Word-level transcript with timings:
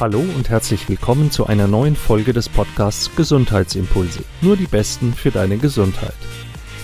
Hallo 0.00 0.18
und 0.18 0.48
herzlich 0.48 0.88
willkommen 0.88 1.30
zu 1.30 1.46
einer 1.46 1.68
neuen 1.68 1.94
Folge 1.94 2.32
des 2.32 2.48
Podcasts 2.48 3.14
Gesundheitsimpulse. 3.14 4.24
Nur 4.40 4.56
die 4.56 4.66
Besten 4.66 5.14
für 5.14 5.30
deine 5.30 5.56
Gesundheit. 5.56 6.16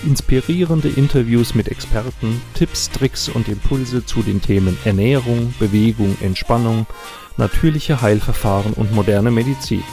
Inspirierende 0.03 0.87
Interviews 0.87 1.53
mit 1.53 1.67
Experten, 1.67 2.41
Tipps, 2.53 2.89
Tricks 2.89 3.27
und 3.27 3.49
Impulse 3.49 4.05
zu 4.05 4.21
den 4.21 4.41
Themen 4.41 4.77
Ernährung, 4.85 5.53
Bewegung, 5.59 6.15
Entspannung, 6.21 6.87
natürliche 7.35 8.01
Heilverfahren 8.01 8.71
und 8.73 8.93
moderne 8.95 9.29
Medizin. 9.29 9.83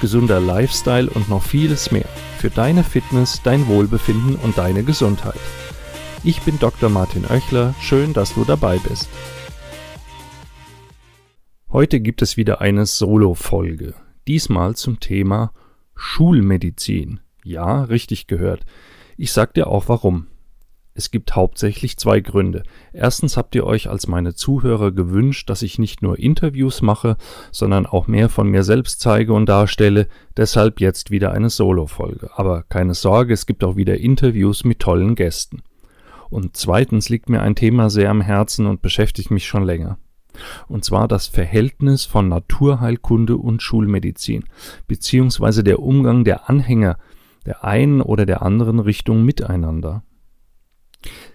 Gesunder 0.00 0.40
Lifestyle 0.40 1.10
und 1.10 1.28
noch 1.28 1.42
vieles 1.42 1.92
mehr 1.92 2.08
für 2.38 2.48
deine 2.48 2.84
Fitness, 2.84 3.42
dein 3.44 3.66
Wohlbefinden 3.66 4.36
und 4.36 4.56
deine 4.56 4.82
Gesundheit. 4.82 5.38
Ich 6.24 6.40
bin 6.40 6.58
Dr. 6.58 6.88
Martin 6.88 7.26
Oechler, 7.26 7.74
schön, 7.82 8.14
dass 8.14 8.34
du 8.34 8.44
dabei 8.44 8.78
bist. 8.78 9.08
Heute 11.72 11.98
gibt 11.98 12.22
es 12.22 12.36
wieder 12.36 12.60
eine 12.60 12.86
Solo-Folge. 12.86 13.94
Diesmal 14.28 14.76
zum 14.76 15.00
Thema 15.00 15.52
Schulmedizin. 15.96 17.18
Ja, 17.42 17.82
richtig 17.82 18.28
gehört. 18.28 18.64
Ich 19.16 19.32
sag 19.32 19.52
dir 19.54 19.66
auch 19.66 19.88
warum. 19.88 20.28
Es 20.94 21.10
gibt 21.10 21.34
hauptsächlich 21.34 21.96
zwei 21.96 22.20
Gründe. 22.20 22.62
Erstens 22.92 23.36
habt 23.36 23.56
ihr 23.56 23.66
euch 23.66 23.90
als 23.90 24.06
meine 24.06 24.34
Zuhörer 24.34 24.92
gewünscht, 24.92 25.50
dass 25.50 25.62
ich 25.62 25.80
nicht 25.80 26.02
nur 26.02 26.20
Interviews 26.20 26.82
mache, 26.82 27.16
sondern 27.50 27.84
auch 27.84 28.06
mehr 28.06 28.28
von 28.28 28.48
mir 28.48 28.62
selbst 28.62 29.00
zeige 29.00 29.32
und 29.32 29.46
darstelle, 29.46 30.06
deshalb 30.36 30.80
jetzt 30.80 31.10
wieder 31.10 31.32
eine 31.32 31.50
Solo-Folge. 31.50 32.30
Aber 32.36 32.62
keine 32.62 32.94
Sorge, 32.94 33.34
es 33.34 33.44
gibt 33.44 33.64
auch 33.64 33.74
wieder 33.74 33.98
Interviews 33.98 34.62
mit 34.62 34.78
tollen 34.78 35.16
Gästen. 35.16 35.64
Und 36.30 36.56
zweitens 36.56 37.08
liegt 37.08 37.28
mir 37.28 37.42
ein 37.42 37.56
Thema 37.56 37.90
sehr 37.90 38.10
am 38.10 38.20
Herzen 38.20 38.66
und 38.66 38.82
beschäftigt 38.82 39.32
mich 39.32 39.46
schon 39.48 39.64
länger 39.64 39.98
und 40.68 40.84
zwar 40.84 41.08
das 41.08 41.26
Verhältnis 41.26 42.04
von 42.04 42.28
Naturheilkunde 42.28 43.36
und 43.36 43.62
Schulmedizin, 43.62 44.44
beziehungsweise 44.86 45.64
der 45.64 45.80
Umgang 45.80 46.24
der 46.24 46.48
Anhänger 46.48 46.98
der 47.46 47.64
einen 47.64 48.02
oder 48.02 48.26
der 48.26 48.42
anderen 48.42 48.80
Richtung 48.80 49.24
miteinander. 49.24 50.02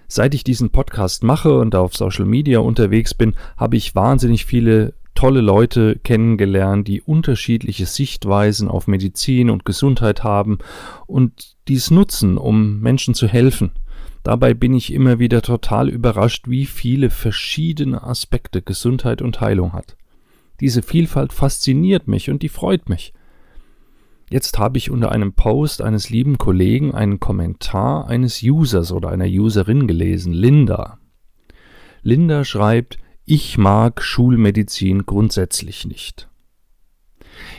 Seit 0.08 0.34
ich 0.36 0.44
diesen 0.44 0.72
Podcast 0.72 1.24
mache 1.24 1.58
und 1.58 1.74
auf 1.74 1.96
Social 1.96 2.26
Media 2.26 2.60
unterwegs 2.60 3.14
bin, 3.14 3.36
habe 3.56 3.78
ich 3.78 3.96
wahnsinnig 3.96 4.46
viele 4.46 4.94
tolle 5.16 5.42
Leute 5.42 6.00
kennengelernt, 6.04 6.88
die 6.88 7.02
unterschiedliche 7.02 7.86
Sichtweisen 7.86 8.68
auf 8.68 8.88
Medizin 8.88 9.50
und 9.50 9.66
Gesundheit 9.66 10.24
haben 10.24 10.60
und 11.08 11.56
dies 11.68 11.92
nutzen, 11.92 12.38
um 12.38 12.80
Menschen 12.80 13.14
zu 13.14 13.28
helfen. 13.28 13.72
Dabei 14.24 14.54
bin 14.54 14.74
ich 14.74 14.94
immer 14.94 15.20
wieder 15.20 15.42
total 15.42 15.90
überrascht, 15.90 16.48
wie 16.48 16.66
viele 16.66 17.10
verschiedene 17.10 18.04
Aspekte 18.04 18.62
Gesundheit 18.62 19.22
und 19.22 19.42
Heilung 19.42 19.74
hat. 19.74 19.98
Diese 20.60 20.84
Vielfalt 20.84 21.34
fasziniert 21.34 22.08
mich 22.08 22.30
und 22.30 22.44
die 22.44 22.50
freut 22.50 22.88
mich. 22.88 23.14
Jetzt 24.30 24.60
habe 24.60 24.78
ich 24.78 24.92
unter 24.92 25.12
einem 25.12 25.34
Post 25.34 25.82
eines 25.82 26.10
lieben 26.10 26.38
Kollegen 26.38 26.94
einen 26.94 27.20
Kommentar 27.20 28.08
eines 28.08 28.42
Users 28.42 28.92
oder 28.92 29.10
einer 29.10 29.26
Userin 29.26 29.88
gelesen, 29.88 30.32
Linda. 30.32 31.00
Linda 32.02 32.46
schreibt, 32.46 32.98
ich 33.26 33.58
mag 33.58 34.02
Schulmedizin 34.02 35.06
grundsätzlich 35.06 35.86
nicht. 35.86 36.31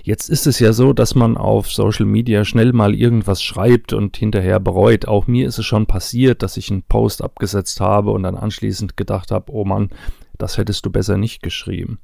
Jetzt 0.02 0.28
ist 0.28 0.46
es 0.46 0.58
ja 0.58 0.72
so, 0.72 0.92
dass 0.92 1.14
man 1.14 1.36
auf 1.36 1.70
Social 1.70 2.06
Media 2.06 2.44
schnell 2.44 2.72
mal 2.72 2.94
irgendwas 2.94 3.42
schreibt 3.42 3.92
und 3.92 4.16
hinterher 4.16 4.60
bereut. 4.60 5.06
Auch 5.06 5.26
mir 5.26 5.46
ist 5.46 5.58
es 5.58 5.66
schon 5.66 5.86
passiert, 5.86 6.42
dass 6.42 6.56
ich 6.56 6.70
einen 6.70 6.82
Post 6.82 7.22
abgesetzt 7.22 7.80
habe 7.80 8.10
und 8.10 8.22
dann 8.22 8.36
anschließend 8.36 8.96
gedacht 8.96 9.30
habe, 9.30 9.52
oh 9.52 9.64
Mann, 9.64 9.90
das 10.38 10.58
hättest 10.58 10.84
du 10.86 10.90
besser 10.90 11.16
nicht 11.16 11.42
geschrieben. 11.42 11.98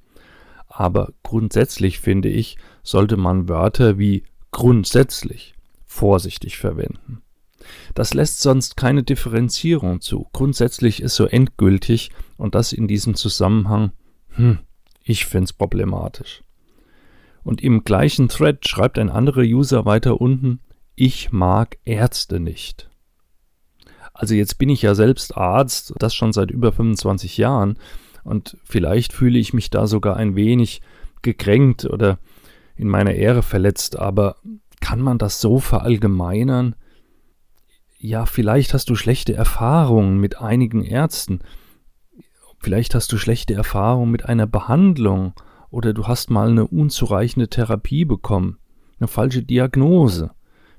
Aber 0.69 1.13
grundsätzlich 1.23 1.99
finde 1.99 2.29
ich, 2.29 2.57
sollte 2.83 3.17
man 3.17 3.49
Wörter 3.49 3.99
wie 3.99 4.25
grundsätzlich 4.51 5.55
vorsichtig 5.87 6.59
verwenden. 6.59 7.23
Das 7.95 8.15
lässt 8.15 8.41
sonst 8.41 8.77
keine 8.77 9.03
Differenzierung 9.03 10.01
zu. 10.01 10.29
Grundsätzlich 10.33 11.03
ist 11.03 11.17
so 11.17 11.27
endgültig 11.27 12.11
und 12.37 12.55
das 12.55 12.73
in 12.73 12.87
diesem 12.87 13.15
Zusammenhang, 13.15 13.93
hm, 14.31 14.59
ich 15.03 15.27
finde 15.27 15.45
es 15.45 15.53
problematisch. 15.53 16.43
Und 17.49 17.63
im 17.63 17.83
gleichen 17.83 18.29
Thread 18.29 18.69
schreibt 18.69 18.99
ein 18.99 19.09
anderer 19.09 19.41
User 19.41 19.87
weiter 19.87 20.21
unten, 20.21 20.61
ich 20.97 21.33
mag 21.33 21.79
Ärzte 21.87 22.41
nicht. 22.41 22.91
Also 24.13 24.35
jetzt 24.35 24.59
bin 24.59 24.69
ich 24.69 24.83
ja 24.83 24.95
selbst 24.95 25.35
Arzt, 25.35 25.95
das 25.99 26.15
schon 26.15 26.35
seit 26.35 26.51
über 26.51 26.73
25 26.73 27.39
Jahren, 27.39 27.79
und 28.23 28.59
vielleicht 28.65 29.15
fühle 29.15 29.39
ich 29.39 29.55
mich 29.55 29.71
da 29.71 29.87
sogar 29.87 30.19
ein 30.19 30.37
wenig 30.37 30.83
gekränkt 31.23 31.87
oder 31.87 32.19
in 32.77 32.87
meiner 32.87 33.15
Ehre 33.15 33.43
verletzt, 33.43 33.99
aber 33.99 34.37
kann 34.83 35.01
man 35.01 35.17
das 35.17 35.41
so 35.41 35.59
verallgemeinern? 35.59 36.75
Ja, 37.97 38.27
vielleicht 38.27 38.75
hast 38.75 38.91
du 38.91 38.95
schlechte 38.95 39.33
Erfahrungen 39.33 40.21
mit 40.21 40.39
einigen 40.39 40.85
Ärzten, 40.85 41.39
vielleicht 42.59 42.95
hast 42.95 43.11
du 43.11 43.17
schlechte 43.17 43.55
Erfahrungen 43.55 44.11
mit 44.11 44.27
einer 44.27 44.47
Behandlung 44.47 45.33
oder 45.71 45.93
du 45.93 46.07
hast 46.07 46.31
mal 46.31 46.49
eine 46.51 46.67
unzureichende 46.67 47.49
Therapie 47.49 48.05
bekommen, 48.05 48.59
eine 48.99 49.09
falsche 49.09 49.43
Diagnose. 49.43 50.31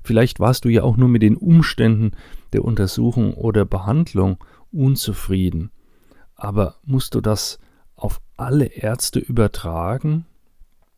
Vielleicht 0.02 0.40
warst 0.40 0.64
du 0.64 0.68
ja 0.68 0.82
auch 0.82 0.96
nur 0.96 1.08
mit 1.08 1.22
den 1.22 1.36
Umständen 1.36 2.12
der 2.52 2.64
Untersuchung 2.64 3.34
oder 3.34 3.64
Behandlung 3.64 4.38
unzufrieden. 4.72 5.70
Aber 6.34 6.76
musst 6.84 7.14
du 7.14 7.20
das 7.20 7.58
auf 7.96 8.20
alle 8.36 8.66
Ärzte 8.66 9.20
übertragen? 9.20 10.24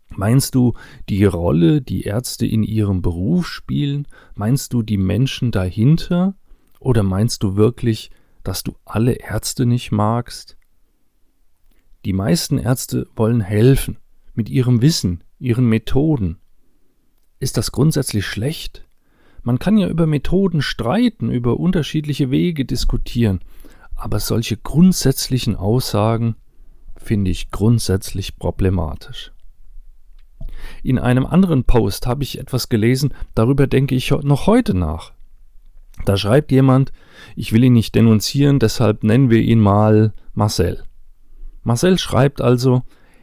Meinst 0.08 0.54
du 0.54 0.74
die 1.08 1.24
Rolle, 1.24 1.82
die 1.82 2.02
Ärzte 2.02 2.46
in 2.46 2.62
ihrem 2.62 3.02
Beruf 3.02 3.46
spielen? 3.46 4.06
Meinst 4.34 4.72
du 4.72 4.82
die 4.82 4.98
Menschen 4.98 5.50
dahinter? 5.50 6.34
Oder 6.78 7.02
meinst 7.02 7.42
du 7.42 7.56
wirklich, 7.56 8.10
dass 8.44 8.62
du 8.62 8.74
alle 8.84 9.12
Ärzte 9.12 9.66
nicht 9.66 9.90
magst? 9.90 10.56
Die 12.04 12.12
meisten 12.12 12.58
Ärzte 12.58 13.06
wollen 13.14 13.40
helfen, 13.40 13.96
mit 14.34 14.48
ihrem 14.48 14.82
Wissen, 14.82 15.22
ihren 15.38 15.68
Methoden. 15.68 16.38
Ist 17.38 17.56
das 17.56 17.70
grundsätzlich 17.70 18.26
schlecht? 18.26 18.84
Man 19.42 19.58
kann 19.58 19.78
ja 19.78 19.88
über 19.88 20.06
Methoden 20.06 20.62
streiten, 20.62 21.30
über 21.30 21.60
unterschiedliche 21.60 22.30
Wege 22.30 22.64
diskutieren, 22.64 23.40
aber 23.94 24.18
solche 24.18 24.56
grundsätzlichen 24.56 25.54
Aussagen 25.54 26.36
finde 26.96 27.30
ich 27.30 27.50
grundsätzlich 27.50 28.36
problematisch. 28.36 29.32
In 30.82 30.98
einem 30.98 31.26
anderen 31.26 31.64
Post 31.64 32.06
habe 32.06 32.24
ich 32.24 32.38
etwas 32.38 32.68
gelesen, 32.68 33.14
darüber 33.34 33.66
denke 33.66 33.94
ich 33.94 34.10
noch 34.10 34.46
heute 34.46 34.74
nach. 34.74 35.12
Da 36.04 36.16
schreibt 36.16 36.50
jemand, 36.50 36.92
ich 37.36 37.52
will 37.52 37.62
ihn 37.62 37.74
nicht 37.74 37.94
denunzieren, 37.94 38.58
deshalb 38.58 39.04
nennen 39.04 39.30
wir 39.30 39.40
ihn 39.40 39.60
mal 39.60 40.12
Marcel. 40.34 40.82
Marcel 41.62 41.98
schreibt 41.98 42.40
also, 42.40 42.82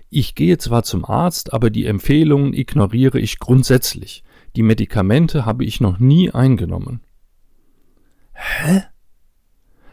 ich 0.10 0.34
gehe 0.34 0.58
zwar 0.58 0.84
zum 0.84 1.06
Arzt, 1.06 1.54
aber 1.54 1.70
die 1.70 1.86
Empfehlungen 1.86 2.54
ignoriere 2.54 3.20
ich 3.20 3.40
grundsätzlich. 3.40 4.24
Die 4.56 4.64
Medikamente 4.64 5.46
habe 5.46 5.66
ich 5.66 5.82
noch 5.82 6.00
nie 6.00 6.32
eingenommen. 6.32 7.02
Hä? 8.34 8.84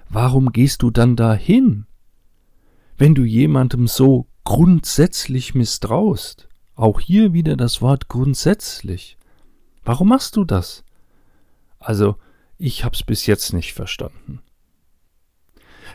Warum 0.09 0.53
gehst 0.53 0.83
du 0.83 0.91
dann 0.91 1.17
dahin? 1.17 1.87
Wenn 2.97 3.15
du 3.15 3.25
jemandem 3.25 3.87
so 3.87 4.27
grundsätzlich 4.45 5.55
misstraust, 5.55 6.49
auch 6.75 7.01
hier 7.01 7.33
wieder 7.33 7.57
das 7.57 7.83
Wort 7.83 8.09
grundsätzlich. 8.09 9.19
Warum 9.85 10.09
machst 10.09 10.37
du 10.37 10.45
das? 10.45 10.85
Also, 11.79 12.17
ich 12.57 12.85
hab's 12.85 13.03
bis 13.03 13.27
jetzt 13.27 13.53
nicht 13.53 13.75
verstanden. 13.75 14.41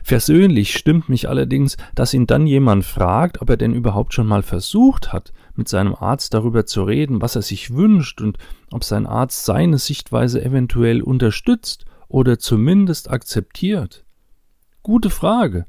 Versöhnlich 0.04 0.74
stimmt 0.74 1.10
mich 1.10 1.30
allerdings, 1.30 1.78
dass 1.96 2.14
ihn 2.14 2.28
dann 2.28 2.48
jemand 2.48 2.86
fragt, 2.86 3.42
ob 3.42 3.50
er 3.50 3.58
denn 3.58 3.74
überhaupt 3.74 4.14
schon 4.14 4.28
mal 4.28 4.42
versucht 4.42 5.14
hat, 5.14 5.32
mit 5.56 5.68
seinem 5.68 5.96
Arzt 5.96 6.34
darüber 6.34 6.66
zu 6.66 6.84
reden, 6.84 7.22
was 7.22 7.36
er 7.36 7.42
sich 7.42 7.74
wünscht 7.74 8.22
und 8.22 8.38
ob 8.72 8.84
sein 8.84 9.06
Arzt 9.06 9.46
seine 9.46 9.78
Sichtweise 9.78 10.44
eventuell 10.44 11.02
unterstützt 11.02 11.86
oder 12.08 12.40
zumindest 12.40 13.10
akzeptiert. 13.10 14.04
Gute 14.84 15.10
Frage. 15.10 15.66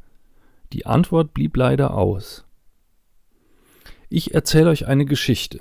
Die 0.72 0.86
Antwort 0.86 1.34
blieb 1.34 1.56
leider 1.56 1.94
aus. 1.94 2.44
Ich 4.08 4.34
erzähle 4.34 4.70
euch 4.70 4.86
eine 4.86 5.04
Geschichte. 5.04 5.60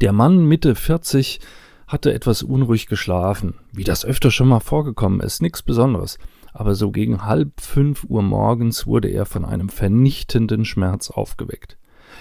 Der 0.00 0.12
Mann 0.12 0.46
Mitte 0.46 0.74
40 0.74 1.40
hatte 1.86 2.12
etwas 2.14 2.42
unruhig 2.42 2.86
geschlafen, 2.86 3.54
wie 3.72 3.84
das 3.84 4.04
öfter 4.04 4.30
schon 4.30 4.48
mal 4.48 4.60
vorgekommen 4.60 5.20
ist, 5.20 5.42
nichts 5.42 5.62
Besonderes 5.62 6.18
aber 6.54 6.76
so 6.76 6.92
gegen 6.92 7.26
halb 7.26 7.60
fünf 7.60 8.04
Uhr 8.04 8.22
morgens 8.22 8.86
wurde 8.86 9.08
er 9.08 9.26
von 9.26 9.44
einem 9.44 9.68
vernichtenden 9.68 10.64
Schmerz 10.64 11.10
aufgeweckt. 11.10 11.76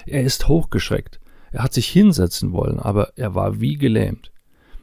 Er 0.08 0.24
ist 0.24 0.48
hochgeschreckt. 0.48 1.20
Er 1.52 1.64
hat 1.64 1.74
sich 1.74 1.88
hinsetzen 1.88 2.52
wollen, 2.52 2.80
aber 2.80 3.14
er 3.16 3.36
war 3.36 3.62
wie 3.62 3.76
gelähmt. 3.78 4.32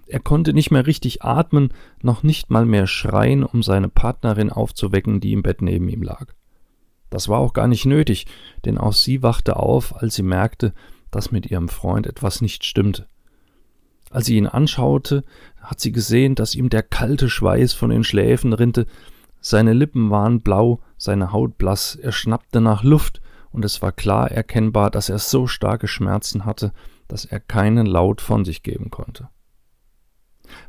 Er 0.07 0.21
konnte 0.21 0.53
nicht 0.53 0.71
mehr 0.71 0.87
richtig 0.87 1.23
atmen, 1.23 1.73
noch 2.01 2.23
nicht 2.23 2.51
mal 2.51 2.65
mehr 2.65 2.87
schreien, 2.87 3.43
um 3.43 3.65
seine 3.65 3.89
Partnerin 3.89 4.51
aufzuwecken, 4.51 5.21
die 5.21 5.33
im 5.33 5.43
Bett 5.43 5.63
neben 5.63 5.89
ihm 5.89 6.03
lag. 6.03 6.27
Das 7.11 7.29
war 7.29 7.41
auch 7.41 7.53
gar 7.53 7.67
nicht 7.67 7.87
nötig, 7.87 8.27
denn 8.65 8.79
auch 8.79 8.93
sie 8.93 9.23
wachte 9.23 9.57
auf, 9.57 9.97
als 9.97 10.15
sie 10.15 10.23
merkte, 10.23 10.73
dass 11.11 11.33
mit 11.33 11.51
ihrem 11.51 11.69
Freund 11.69 12.07
etwas 12.07 12.41
nicht 12.41 12.65
stimmte. 12.65 13.07
Als 14.11 14.27
sie 14.27 14.37
ihn 14.37 14.47
anschaute, 14.47 15.25
hat 15.61 15.81
sie 15.81 15.91
gesehen, 15.91 16.37
dass 16.37 16.55
ihm 16.55 16.69
der 16.69 16.85
kalte 16.85 17.29
Schweiß 17.29 17.73
von 17.73 17.91
den 17.91 18.05
Schläfen 18.05 18.53
rinnte, 18.53 18.87
seine 19.41 19.73
Lippen 19.73 20.11
waren 20.11 20.41
blau, 20.41 20.81
seine 20.97 21.33
Haut 21.33 21.59
blass, 21.59 21.97
er 21.97 22.13
schnappte 22.13 22.61
nach 22.61 22.83
Luft, 22.83 23.21
und 23.53 23.65
es 23.65 23.83
war 23.83 23.93
klar 23.93 24.31
erkennbar, 24.31 24.91
dass 24.91 25.09
er 25.09 25.19
so 25.19 25.47
starke 25.47 25.89
Schmerzen 25.89 26.45
hatte, 26.45 26.73
dass 27.09 27.25
er 27.25 27.41
keinen 27.41 27.87
Laut 27.87 28.21
von 28.21 28.45
sich 28.45 28.63
geben 28.63 28.91
konnte. 28.91 29.29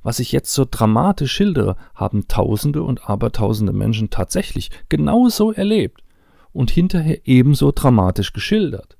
Was 0.04 0.20
ich 0.20 0.32
jetzt 0.32 0.54
so 0.54 0.66
dramatisch 0.70 1.32
schildere, 1.32 1.76
haben 1.96 2.28
Tausende 2.28 2.84
und 2.84 3.10
Abertausende 3.10 3.74
Menschen 3.74 4.10
tatsächlich 4.10 4.72
genauso 4.90 5.52
erlebt 5.52 6.04
und 6.54 6.72
hinterher 6.72 7.20
ebenso 7.26 7.72
dramatisch 7.72 8.34
geschildert. 8.34 8.98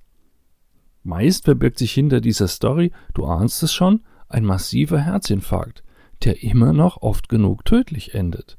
Meist 1.04 1.46
verbirgt 1.46 1.80
sich 1.80 1.94
hinter 1.94 2.22
dieser 2.22 2.48
Story, 2.48 2.92
du 3.14 3.26
ahnst 3.26 3.64
es 3.64 3.74
schon, 3.74 4.02
ein 4.28 4.46
massiver 4.46 5.00
Herzinfarkt, 5.00 5.84
der 6.24 6.44
immer 6.44 6.74
noch 6.74 7.02
oft 7.02 7.30
genug 7.30 7.66
tödlich 7.66 8.14
endet. 8.14 8.58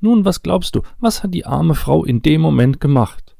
Nun, 0.00 0.24
was 0.24 0.42
glaubst 0.42 0.74
du, 0.74 0.82
was 0.98 1.22
hat 1.22 1.34
die 1.34 1.46
arme 1.46 1.74
Frau 1.74 2.04
in 2.04 2.22
dem 2.22 2.40
Moment 2.40 2.80
gemacht? 2.80 3.36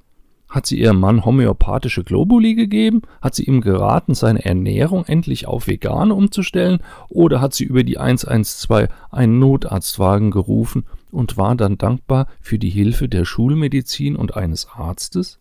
Hat 0.50 0.66
sie 0.66 0.80
ihrem 0.80 0.98
Mann 0.98 1.24
homöopathische 1.24 2.02
Globuli 2.02 2.54
gegeben? 2.54 3.02
Hat 3.22 3.36
sie 3.36 3.44
ihm 3.44 3.60
geraten, 3.60 4.14
seine 4.14 4.44
Ernährung 4.44 5.04
endlich 5.04 5.46
auf 5.46 5.68
vegan 5.68 6.10
umzustellen? 6.10 6.80
Oder 7.08 7.40
hat 7.40 7.54
sie 7.54 7.64
über 7.64 7.84
die 7.84 7.98
112 7.98 8.90
einen 9.10 9.38
Notarztwagen 9.38 10.32
gerufen 10.32 10.86
und 11.12 11.36
war 11.36 11.54
dann 11.54 11.78
dankbar 11.78 12.26
für 12.40 12.58
die 12.58 12.68
Hilfe 12.68 13.08
der 13.08 13.24
Schulmedizin 13.24 14.16
und 14.16 14.36
eines 14.36 14.68
Arztes? 14.74 15.38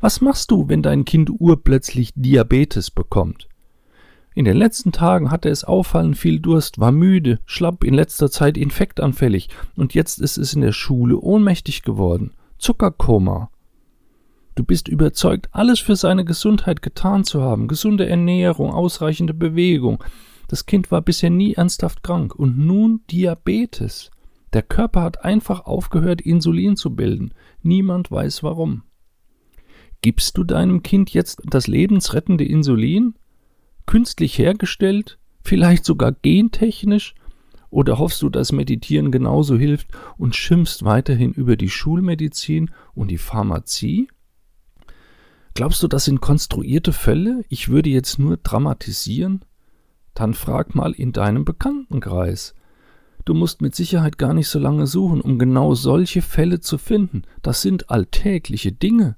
Was 0.00 0.20
machst 0.20 0.50
du, 0.50 0.68
wenn 0.68 0.82
dein 0.82 1.06
Kind 1.06 1.30
urplötzlich 1.30 2.12
Diabetes 2.14 2.90
bekommt? 2.90 3.48
In 4.38 4.44
den 4.44 4.56
letzten 4.56 4.92
Tagen 4.92 5.32
hatte 5.32 5.48
es 5.48 5.64
auffallend 5.64 6.16
viel 6.16 6.38
Durst, 6.38 6.78
war 6.78 6.92
müde, 6.92 7.40
schlapp, 7.44 7.82
in 7.82 7.92
letzter 7.92 8.30
Zeit 8.30 8.56
infektanfällig 8.56 9.48
und 9.74 9.94
jetzt 9.94 10.20
ist 10.20 10.38
es 10.38 10.54
in 10.54 10.60
der 10.60 10.70
Schule 10.70 11.18
ohnmächtig 11.18 11.82
geworden. 11.82 12.30
Zuckerkoma. 12.56 13.50
Du 14.54 14.62
bist 14.62 14.86
überzeugt, 14.86 15.48
alles 15.50 15.80
für 15.80 15.96
seine 15.96 16.24
Gesundheit 16.24 16.82
getan 16.82 17.24
zu 17.24 17.42
haben, 17.42 17.66
gesunde 17.66 18.08
Ernährung, 18.08 18.72
ausreichende 18.72 19.34
Bewegung. 19.34 20.04
Das 20.46 20.66
Kind 20.66 20.92
war 20.92 21.02
bisher 21.02 21.30
nie 21.30 21.54
ernsthaft 21.54 22.04
krank 22.04 22.32
und 22.32 22.56
nun 22.56 23.00
Diabetes. 23.10 24.12
Der 24.52 24.62
Körper 24.62 25.02
hat 25.02 25.24
einfach 25.24 25.66
aufgehört, 25.66 26.20
Insulin 26.20 26.76
zu 26.76 26.94
bilden. 26.94 27.34
Niemand 27.64 28.12
weiß 28.12 28.44
warum. 28.44 28.84
Gibst 30.00 30.38
du 30.38 30.44
deinem 30.44 30.84
Kind 30.84 31.10
jetzt 31.10 31.42
das 31.44 31.66
lebensrettende 31.66 32.44
Insulin? 32.44 33.16
Künstlich 33.88 34.38
hergestellt, 34.38 35.18
vielleicht 35.42 35.84
sogar 35.84 36.12
gentechnisch? 36.12 37.14
Oder 37.70 37.98
hoffst 37.98 38.22
du, 38.22 38.28
dass 38.28 38.52
Meditieren 38.52 39.10
genauso 39.10 39.58
hilft 39.58 39.88
und 40.16 40.36
schimpfst 40.36 40.84
weiterhin 40.84 41.32
über 41.32 41.56
die 41.56 41.70
Schulmedizin 41.70 42.70
und 42.94 43.10
die 43.10 43.18
Pharmazie? 43.18 44.08
Glaubst 45.54 45.82
du, 45.82 45.88
das 45.88 46.04
sind 46.04 46.20
konstruierte 46.20 46.92
Fälle? 46.92 47.44
Ich 47.48 47.68
würde 47.68 47.90
jetzt 47.90 48.18
nur 48.18 48.36
dramatisieren? 48.36 49.44
Dann 50.14 50.34
frag 50.34 50.74
mal 50.74 50.92
in 50.92 51.12
deinem 51.12 51.44
Bekanntenkreis. 51.44 52.54
Du 53.24 53.34
musst 53.34 53.60
mit 53.60 53.74
Sicherheit 53.74 54.16
gar 54.16 54.32
nicht 54.32 54.48
so 54.48 54.58
lange 54.58 54.86
suchen, 54.86 55.20
um 55.20 55.38
genau 55.38 55.74
solche 55.74 56.22
Fälle 56.22 56.60
zu 56.60 56.78
finden. 56.78 57.24
Das 57.42 57.60
sind 57.60 57.90
alltägliche 57.90 58.72
Dinge. 58.72 59.17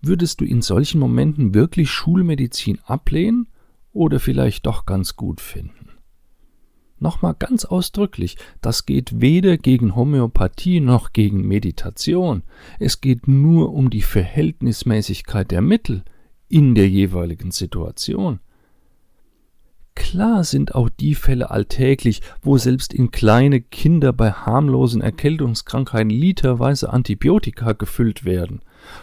Würdest 0.00 0.40
du 0.40 0.44
in 0.44 0.62
solchen 0.62 1.00
Momenten 1.00 1.54
wirklich 1.54 1.90
Schulmedizin 1.90 2.78
ablehnen 2.84 3.48
oder 3.92 4.20
vielleicht 4.20 4.66
doch 4.66 4.86
ganz 4.86 5.16
gut 5.16 5.40
finden? 5.40 5.88
Nochmal 7.00 7.34
ganz 7.38 7.64
ausdrücklich, 7.64 8.36
das 8.60 8.84
geht 8.84 9.20
weder 9.20 9.56
gegen 9.56 9.94
Homöopathie 9.94 10.80
noch 10.80 11.12
gegen 11.12 11.46
Meditation. 11.46 12.42
Es 12.80 13.00
geht 13.00 13.28
nur 13.28 13.72
um 13.72 13.90
die 13.90 14.02
Verhältnismäßigkeit 14.02 15.50
der 15.50 15.62
Mittel 15.62 16.02
in 16.48 16.74
der 16.74 16.88
jeweiligen 16.88 17.52
Situation. 17.52 18.40
Klar 19.94 20.42
sind 20.44 20.74
auch 20.74 20.88
die 20.88 21.14
Fälle 21.14 21.50
alltäglich, 21.50 22.22
wo 22.40 22.56
selbst 22.56 22.94
in 22.94 23.10
kleine 23.10 23.60
Kinder 23.60 24.12
bei 24.12 24.32
harmlosen 24.32 25.02
Erkältungskrankheiten 25.02 26.10
literweise 26.10 26.92
Antibiotika 26.92 27.72
gefüllt 27.72 28.24
werden, 28.24 28.60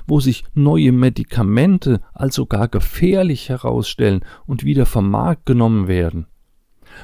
wo 0.07 0.19
sich 0.19 0.43
neue 0.53 0.91
Medikamente 0.91 2.01
als 2.13 2.35
sogar 2.35 2.67
gefährlich 2.67 3.49
herausstellen 3.49 4.23
und 4.45 4.63
wieder 4.63 4.85
vom 4.85 5.09
Markt 5.09 5.45
genommen 5.45 5.87
werden, 5.87 6.27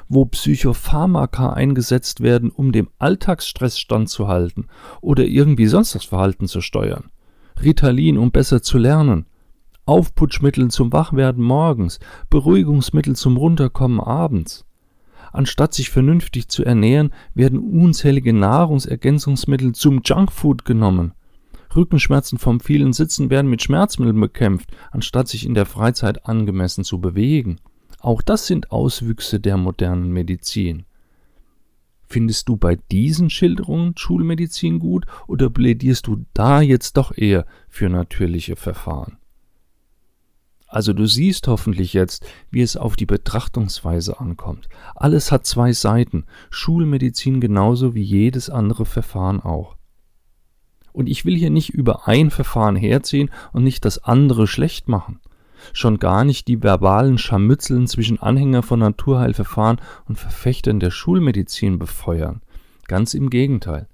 wo 0.09 0.25
Psychopharmaka 0.25 1.53
eingesetzt 1.53 2.21
werden, 2.21 2.49
um 2.49 2.71
dem 2.71 2.89
Alltagsstress 2.99 3.79
standzuhalten 3.79 4.67
oder 5.01 5.25
irgendwie 5.25 5.67
sonst 5.67 5.95
das 5.95 6.05
Verhalten 6.05 6.47
zu 6.47 6.61
steuern, 6.61 7.11
Ritalin, 7.61 8.17
um 8.17 8.31
besser 8.31 8.61
zu 8.61 8.77
lernen, 8.77 9.25
Aufputschmittel 9.85 10.69
zum 10.69 10.93
Wachwerden 10.93 11.43
morgens, 11.43 11.99
Beruhigungsmittel 12.29 13.15
zum 13.15 13.37
Runterkommen 13.37 13.99
abends. 13.99 14.65
Anstatt 15.33 15.73
sich 15.73 15.89
vernünftig 15.89 16.49
zu 16.49 16.63
ernähren, 16.63 17.13
werden 17.33 17.59
unzählige 17.59 18.33
Nahrungsergänzungsmittel 18.33 19.73
zum 19.73 20.01
Junkfood 20.03 20.65
genommen. 20.65 21.13
Rückenschmerzen 21.75 22.37
vom 22.37 22.59
vielen 22.59 22.93
Sitzen 22.93 23.29
werden 23.29 23.49
mit 23.49 23.61
Schmerzmitteln 23.61 24.19
bekämpft, 24.19 24.71
anstatt 24.91 25.27
sich 25.27 25.45
in 25.45 25.53
der 25.53 25.65
Freizeit 25.65 26.25
angemessen 26.25 26.83
zu 26.83 26.99
bewegen. 26.99 27.59
Auch 27.99 28.21
das 28.21 28.47
sind 28.47 28.71
Auswüchse 28.71 29.39
der 29.39 29.57
modernen 29.57 30.11
Medizin. 30.11 30.85
Findest 32.11 32.49
du 32.49 32.57
bei 32.57 32.77
diesen 32.91 33.29
Schilderungen 33.29 33.93
Schulmedizin 33.95 34.79
gut 34.79 35.05
oder 35.27 35.49
plädierst 35.49 36.07
du 36.07 36.25
da 36.33 36.59
jetzt 36.61 36.97
doch 36.97 37.15
eher 37.15 37.45
für 37.69 37.87
natürliche 37.87 38.57
Verfahren? 38.57 39.17
Also 40.67 40.93
du 40.93 41.05
siehst 41.05 41.47
hoffentlich 41.47 41.93
jetzt, 41.93 42.25
wie 42.49 42.61
es 42.61 42.77
auf 42.77 42.95
die 42.95 43.05
Betrachtungsweise 43.05 44.19
ankommt. 44.19 44.69
Alles 44.95 45.31
hat 45.31 45.45
zwei 45.45 45.73
Seiten, 45.73 46.25
Schulmedizin 46.49 47.41
genauso 47.41 47.93
wie 47.93 48.03
jedes 48.03 48.49
andere 48.49 48.85
Verfahren 48.85 49.41
auch. 49.41 49.75
Und 50.93 51.07
ich 51.07 51.25
will 51.25 51.35
hier 51.35 51.49
nicht 51.49 51.69
über 51.69 52.07
ein 52.07 52.31
Verfahren 52.31 52.75
herziehen 52.75 53.29
und 53.53 53.63
nicht 53.63 53.85
das 53.85 54.03
andere 54.03 54.47
schlecht 54.47 54.87
machen. 54.87 55.19
Schon 55.73 55.99
gar 55.99 56.23
nicht 56.23 56.47
die 56.47 56.63
verbalen 56.63 57.17
Scharmützeln 57.17 57.87
zwischen 57.87 58.19
Anhänger 58.19 58.63
von 58.63 58.79
Naturheilverfahren 58.79 59.79
und 60.07 60.17
Verfechtern 60.17 60.79
der 60.79 60.91
Schulmedizin 60.91 61.77
befeuern. 61.77 62.41
Ganz 62.87 63.13
im 63.13 63.29
Gegenteil. 63.29 63.87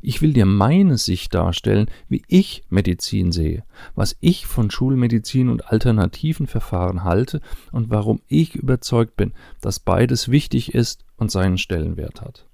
Ich 0.00 0.22
will 0.22 0.32
dir 0.32 0.46
meine 0.46 0.98
Sicht 0.98 1.34
darstellen, 1.34 1.86
wie 2.08 2.22
ich 2.26 2.64
Medizin 2.70 3.30
sehe, 3.30 3.64
was 3.94 4.16
ich 4.20 4.46
von 4.46 4.70
Schulmedizin 4.70 5.48
und 5.48 5.70
alternativen 5.70 6.46
Verfahren 6.46 7.04
halte 7.04 7.40
und 7.70 7.90
warum 7.90 8.20
ich 8.26 8.54
überzeugt 8.54 9.16
bin, 9.16 9.32
dass 9.60 9.80
beides 9.80 10.30
wichtig 10.30 10.74
ist 10.74 11.04
und 11.16 11.30
seinen 11.30 11.58
Stellenwert 11.58 12.20
hat. 12.20 12.46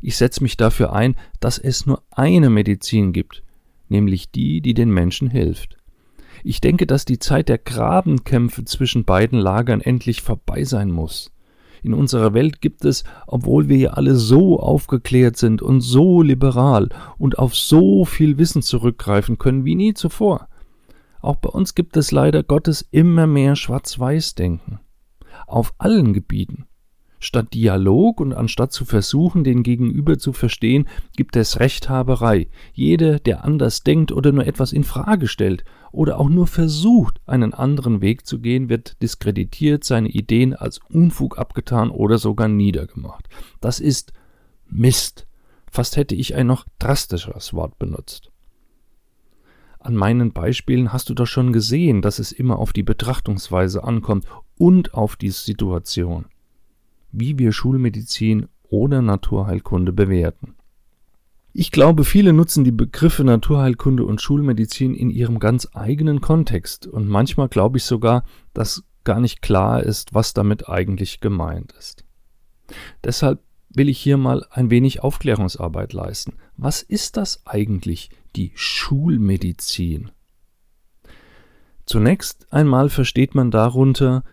Ich 0.00 0.16
setze 0.16 0.42
mich 0.42 0.56
dafür 0.56 0.92
ein, 0.92 1.16
dass 1.40 1.58
es 1.58 1.86
nur 1.86 2.02
eine 2.10 2.50
Medizin 2.50 3.12
gibt, 3.12 3.42
nämlich 3.88 4.30
die, 4.30 4.60
die 4.60 4.74
den 4.74 4.90
Menschen 4.90 5.30
hilft. 5.30 5.76
Ich 6.44 6.60
denke, 6.60 6.86
dass 6.86 7.04
die 7.04 7.18
Zeit 7.18 7.48
der 7.48 7.58
Grabenkämpfe 7.58 8.64
zwischen 8.64 9.04
beiden 9.04 9.38
Lagern 9.38 9.80
endlich 9.80 10.22
vorbei 10.22 10.64
sein 10.64 10.90
muss 10.90 11.32
in 11.82 11.94
unserer 11.94 12.34
Welt 12.34 12.60
gibt 12.60 12.84
es, 12.84 13.04
obwohl 13.26 13.68
wir 13.68 13.76
ja 13.76 13.90
alle 13.90 14.14
so 14.14 14.60
aufgeklärt 14.60 15.36
sind 15.36 15.62
und 15.62 15.80
so 15.80 16.22
liberal 16.22 16.88
und 17.18 17.38
auf 17.38 17.54
so 17.54 18.04
viel 18.04 18.38
Wissen 18.38 18.62
zurückgreifen 18.62 19.38
können 19.38 19.64
wie 19.64 19.74
nie 19.74 19.94
zuvor. 19.94 20.48
Auch 21.20 21.36
bei 21.36 21.48
uns 21.48 21.74
gibt 21.74 21.96
es 21.96 22.12
leider 22.12 22.42
Gottes 22.42 22.86
immer 22.90 23.26
mehr 23.26 23.56
Schwarz-Weiß-Denken. 23.56 24.80
Auf 25.46 25.74
allen 25.78 26.12
Gebieten. 26.12 26.66
Statt 27.20 27.52
Dialog 27.52 28.20
und 28.20 28.32
anstatt 28.32 28.72
zu 28.72 28.84
versuchen, 28.84 29.42
den 29.42 29.62
Gegenüber 29.62 30.18
zu 30.18 30.32
verstehen, 30.32 30.88
gibt 31.16 31.34
es 31.34 31.58
Rechthaberei. 31.58 32.48
Jeder, 32.72 33.18
der 33.18 33.44
anders 33.44 33.82
denkt 33.82 34.12
oder 34.12 34.30
nur 34.30 34.46
etwas 34.46 34.72
in 34.72 34.84
Frage 34.84 35.26
stellt 35.26 35.64
oder 35.90 36.20
auch 36.20 36.28
nur 36.28 36.46
versucht, 36.46 37.20
einen 37.26 37.54
anderen 37.54 38.00
Weg 38.00 38.24
zu 38.24 38.38
gehen, 38.38 38.68
wird 38.68 39.02
diskreditiert, 39.02 39.82
seine 39.82 40.08
Ideen 40.08 40.54
als 40.54 40.78
Unfug 40.90 41.38
abgetan 41.38 41.90
oder 41.90 42.18
sogar 42.18 42.48
niedergemacht. 42.48 43.28
Das 43.60 43.80
ist 43.80 44.12
Mist. 44.66 45.26
Fast 45.70 45.96
hätte 45.96 46.14
ich 46.14 46.34
ein 46.34 46.46
noch 46.46 46.66
drastischeres 46.78 47.52
Wort 47.52 47.78
benutzt. 47.78 48.30
An 49.80 49.96
meinen 49.96 50.32
Beispielen 50.32 50.92
hast 50.92 51.08
du 51.08 51.14
doch 51.14 51.26
schon 51.26 51.52
gesehen, 51.52 52.02
dass 52.02 52.18
es 52.18 52.32
immer 52.32 52.58
auf 52.58 52.72
die 52.72 52.82
Betrachtungsweise 52.82 53.84
ankommt 53.84 54.24
und 54.56 54.94
auf 54.94 55.16
die 55.16 55.30
Situation 55.30 56.26
wie 57.12 57.38
wir 57.38 57.52
Schulmedizin 57.52 58.48
oder 58.68 59.02
Naturheilkunde 59.02 59.92
bewerten. 59.92 60.54
Ich 61.52 61.72
glaube, 61.72 62.04
viele 62.04 62.32
nutzen 62.32 62.64
die 62.64 62.72
Begriffe 62.72 63.24
Naturheilkunde 63.24 64.04
und 64.04 64.20
Schulmedizin 64.20 64.94
in 64.94 65.10
ihrem 65.10 65.38
ganz 65.38 65.68
eigenen 65.72 66.20
Kontext 66.20 66.86
und 66.86 67.08
manchmal 67.08 67.48
glaube 67.48 67.78
ich 67.78 67.84
sogar, 67.84 68.24
dass 68.54 68.84
gar 69.04 69.20
nicht 69.20 69.42
klar 69.42 69.82
ist, 69.82 70.14
was 70.14 70.34
damit 70.34 70.68
eigentlich 70.68 71.20
gemeint 71.20 71.72
ist. 71.78 72.04
Deshalb 73.02 73.40
will 73.70 73.88
ich 73.88 73.98
hier 73.98 74.16
mal 74.16 74.44
ein 74.50 74.70
wenig 74.70 75.02
Aufklärungsarbeit 75.02 75.92
leisten. 75.92 76.34
Was 76.56 76.82
ist 76.82 77.16
das 77.16 77.46
eigentlich, 77.46 78.10
die 78.36 78.52
Schulmedizin? 78.54 80.10
Zunächst 81.86 82.52
einmal 82.52 82.90
versteht 82.90 83.34
man 83.34 83.50
darunter 83.50 84.24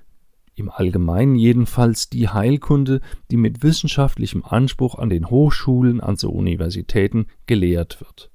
im 0.56 0.70
Allgemeinen 0.70 1.36
jedenfalls 1.36 2.10
die 2.10 2.30
Heilkunde, 2.30 3.02
die 3.30 3.38
mit 3.38 3.64
wissenschaftlichem 3.64 4.44
Anspruch 4.44 4.96
an 4.96 5.10
den 5.10 5.30
Hochschulen, 5.30 6.02
also 6.02 6.30
Universitäten, 6.30 7.28
gelehrt 7.46 8.02
wird. 8.02 8.32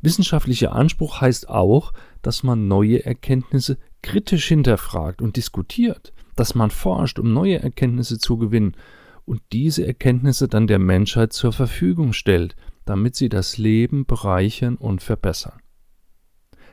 Wissenschaftlicher 0.00 0.72
Anspruch 0.72 1.20
heißt 1.20 1.48
auch, 1.48 1.92
dass 2.22 2.42
man 2.42 2.68
neue 2.68 3.04
Erkenntnisse 3.04 3.78
kritisch 4.02 4.46
hinterfragt 4.46 5.20
und 5.20 5.36
diskutiert, 5.36 6.12
dass 6.36 6.54
man 6.54 6.70
forscht, 6.70 7.18
um 7.18 7.32
neue 7.32 7.60
Erkenntnisse 7.60 8.18
zu 8.18 8.36
gewinnen 8.36 8.76
und 9.24 9.42
diese 9.52 9.86
Erkenntnisse 9.86 10.48
dann 10.48 10.66
der 10.66 10.78
Menschheit 10.78 11.32
zur 11.32 11.52
Verfügung 11.52 12.12
stellt, 12.12 12.56
damit 12.84 13.16
sie 13.16 13.28
das 13.28 13.58
Leben 13.58 14.06
bereichern 14.06 14.76
und 14.76 15.02
verbessern. 15.02 15.60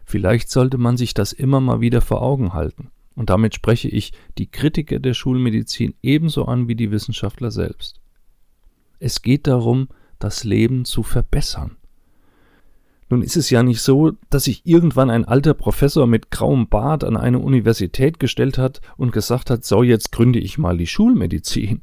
Vielleicht 0.06 0.50
sollte 0.50 0.78
man 0.78 0.98
sich 0.98 1.14
das 1.14 1.34
immer 1.34 1.60
mal 1.60 1.82
wieder 1.82 2.02
vor 2.02 2.22
Augen 2.22 2.54
halten. 2.54 2.92
Und 3.16 3.30
damit 3.30 3.54
spreche 3.54 3.90
ich 3.90 4.14
die 4.38 4.50
Kritiker 4.50 5.00
der 5.00 5.14
Schulmedizin 5.14 5.94
ebenso 6.02 6.46
an 6.46 6.68
wie 6.68 6.76
die 6.76 6.92
Wissenschaftler 6.92 7.52
selbst. 7.52 8.02
Es 9.00 9.22
geht 9.22 9.48
darum, 9.48 9.90
das 10.20 10.44
Leben 10.44 10.86
zu 10.86 11.04
verbessern. 11.04 11.78
Nun 13.10 13.22
ist 13.22 13.36
es 13.36 13.50
ja 13.50 13.62
nicht 13.62 13.82
so, 13.82 14.14
dass 14.30 14.46
sich 14.46 14.66
irgendwann 14.66 15.10
ein 15.10 15.26
alter 15.26 15.54
Professor 15.54 16.08
mit 16.08 16.32
grauem 16.32 16.68
Bart 16.68 17.04
an 17.04 17.18
eine 17.18 17.40
Universität 17.40 18.20
gestellt 18.20 18.58
hat 18.58 18.82
und 18.98 19.12
gesagt 19.12 19.50
hat, 19.50 19.64
so 19.66 19.84
jetzt 19.84 20.12
gründe 20.12 20.40
ich 20.40 20.58
mal 20.58 20.78
die 20.78 20.88
Schulmedizin. 20.88 21.82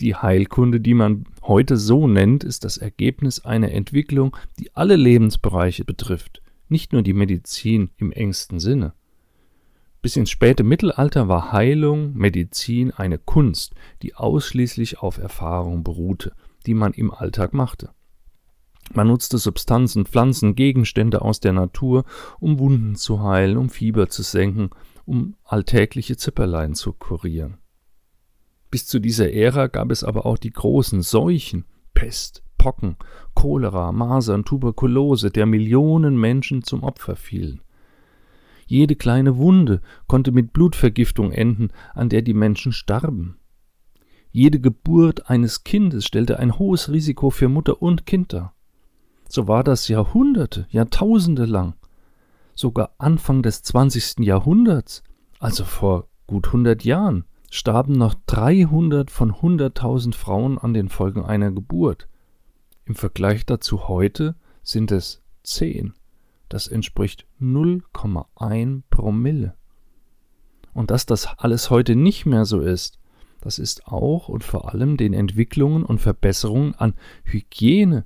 Die 0.00 0.14
Heilkunde, 0.14 0.80
die 0.80 0.92
man 0.92 1.24
heute 1.42 1.78
so 1.78 2.06
nennt, 2.06 2.44
ist 2.44 2.64
das 2.64 2.76
Ergebnis 2.76 3.44
einer 3.44 3.72
Entwicklung, 3.72 4.36
die 4.58 4.74
alle 4.76 4.96
Lebensbereiche 4.96 5.86
betrifft, 5.86 6.42
nicht 6.68 6.92
nur 6.92 7.00
die 7.00 7.14
Medizin 7.14 7.88
im 7.96 8.12
engsten 8.12 8.58
Sinne. 8.58 8.92
Bis 10.06 10.14
ins 10.14 10.30
späte 10.30 10.62
Mittelalter 10.62 11.26
war 11.26 11.50
Heilung, 11.50 12.14
Medizin 12.14 12.92
eine 12.92 13.18
Kunst, 13.18 13.74
die 14.02 14.14
ausschließlich 14.14 15.00
auf 15.00 15.18
Erfahrung 15.18 15.82
beruhte, 15.82 16.32
die 16.64 16.74
man 16.74 16.92
im 16.92 17.12
Alltag 17.12 17.52
machte. 17.52 17.90
Man 18.94 19.08
nutzte 19.08 19.38
Substanzen, 19.38 20.06
Pflanzen, 20.06 20.54
Gegenstände 20.54 21.22
aus 21.22 21.40
der 21.40 21.54
Natur, 21.54 22.04
um 22.38 22.60
Wunden 22.60 22.94
zu 22.94 23.20
heilen, 23.20 23.56
um 23.56 23.68
Fieber 23.68 24.08
zu 24.08 24.22
senken, 24.22 24.70
um 25.06 25.34
alltägliche 25.42 26.16
Zipperlein 26.16 26.76
zu 26.76 26.92
kurieren. 26.92 27.58
Bis 28.70 28.86
zu 28.86 29.00
dieser 29.00 29.32
Ära 29.32 29.66
gab 29.66 29.90
es 29.90 30.04
aber 30.04 30.24
auch 30.24 30.38
die 30.38 30.52
großen 30.52 31.02
Seuchen, 31.02 31.64
Pest, 31.94 32.44
Pocken, 32.58 32.96
Cholera, 33.34 33.90
Masern, 33.90 34.44
Tuberkulose, 34.44 35.32
der 35.32 35.46
Millionen 35.46 36.16
Menschen 36.16 36.62
zum 36.62 36.84
Opfer 36.84 37.16
fielen. 37.16 37.60
Jede 38.66 38.96
kleine 38.96 39.36
Wunde 39.36 39.80
konnte 40.06 40.32
mit 40.32 40.52
Blutvergiftung 40.52 41.32
enden, 41.32 41.70
an 41.94 42.08
der 42.08 42.22
die 42.22 42.34
Menschen 42.34 42.72
starben. 42.72 43.36
Jede 44.32 44.60
Geburt 44.60 45.30
eines 45.30 45.64
Kindes 45.64 46.04
stellte 46.04 46.38
ein 46.38 46.58
hohes 46.58 46.90
Risiko 46.90 47.30
für 47.30 47.48
Mutter 47.48 47.80
und 47.80 48.04
Kind 48.06 48.32
dar. 48.32 48.54
So 49.28 49.48
war 49.48 49.64
das 49.64 49.88
Jahrhunderte, 49.88 50.66
Jahrtausende 50.70 51.46
lang. 51.46 51.74
Sogar 52.54 52.94
Anfang 52.98 53.42
des 53.42 53.62
20. 53.62 54.20
Jahrhunderts, 54.20 55.02
also 55.38 55.64
vor 55.64 56.08
gut 56.26 56.48
100 56.48 56.84
Jahren, 56.84 57.24
starben 57.50 57.94
noch 57.94 58.14
300 58.26 59.10
von 59.10 59.32
100.000 59.32 60.14
Frauen 60.14 60.58
an 60.58 60.74
den 60.74 60.88
Folgen 60.88 61.24
einer 61.24 61.50
Geburt. 61.50 62.08
Im 62.84 62.94
Vergleich 62.94 63.46
dazu 63.46 63.88
heute 63.88 64.36
sind 64.62 64.92
es 64.92 65.22
10. 65.44 65.94
Das 66.48 66.68
entspricht 66.68 67.26
0,1 67.40 68.82
Promille. 68.90 69.54
Und 70.74 70.90
dass 70.90 71.06
das 71.06 71.26
alles 71.38 71.70
heute 71.70 71.96
nicht 71.96 72.26
mehr 72.26 72.44
so 72.44 72.60
ist, 72.60 72.98
das 73.40 73.58
ist 73.58 73.86
auch 73.86 74.28
und 74.28 74.44
vor 74.44 74.72
allem 74.72 74.96
den 74.96 75.12
Entwicklungen 75.12 75.84
und 75.84 76.00
Verbesserungen 76.00 76.74
an 76.74 76.94
Hygiene 77.24 78.04